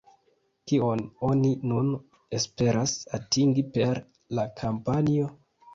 Kion 0.69 1.03
oni 1.27 1.51
nun 1.73 1.93
esperas 2.39 2.97
atingi 3.21 3.69
per 3.79 4.05
la 4.41 4.49
kampanjo? 4.65 5.33